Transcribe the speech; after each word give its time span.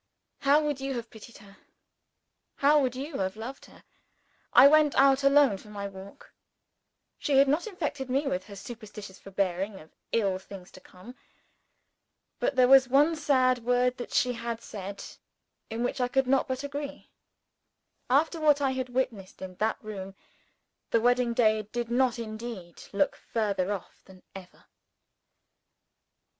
How 0.39 0.61
you 0.67 0.87
would 0.87 0.95
have 0.95 1.11
pitied 1.11 1.37
her 1.37 1.57
how 2.55 2.77
you 2.85 3.11
would 3.11 3.19
have 3.21 3.35
loved 3.35 3.65
her! 3.65 3.83
I 4.51 4.67
went 4.67 4.95
out 4.95 5.23
alone 5.23 5.59
for 5.59 5.67
my 5.67 5.87
walk. 5.87 6.33
She 7.19 7.37
had 7.37 7.47
not 7.47 7.67
infected 7.67 8.09
me 8.09 8.25
with 8.25 8.45
her 8.45 8.55
superstitious 8.55 9.19
foreboding 9.19 9.79
of 9.79 9.91
ill 10.11 10.39
things 10.39 10.71
to 10.71 10.79
come. 10.79 11.13
But 12.39 12.55
there 12.55 12.67
was 12.67 12.87
one 12.87 13.15
sad 13.15 13.59
word 13.63 13.97
that 13.97 14.11
she 14.11 14.33
had 14.33 14.59
said, 14.63 15.03
in 15.69 15.83
which 15.83 16.01
I 16.01 16.07
could 16.07 16.25
not 16.25 16.47
but 16.47 16.63
agree. 16.63 17.11
After 18.09 18.39
what 18.41 18.59
I 18.59 18.71
had 18.71 18.89
witnessed 18.89 19.39
in 19.39 19.53
that 19.57 19.77
room, 19.83 20.15
the 20.89 20.99
wedding 20.99 21.35
day 21.35 21.61
did 21.61 21.91
indeed 21.91 22.81
look 22.91 23.15
further 23.15 23.71
off 23.71 24.01
than 24.05 24.23
ever. 24.33 24.65